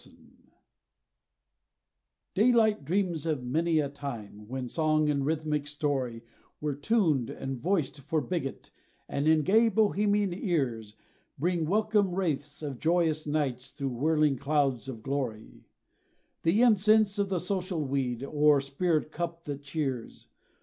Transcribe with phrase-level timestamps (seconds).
[0.01, 0.11] ]The
[2.33, 6.23] daylight dreams of many a time, When song, and rhythmic story,
[6.59, 8.71] Were tuned, and voiced for Bigot,
[9.07, 10.95] and in gay Bohemian ears,
[11.37, 15.65] Bring welcome wraiths of joyous nights, thro' whirling clouds of glory;
[16.41, 20.25] The incense of the social weed, o'er spirit cup that cheers.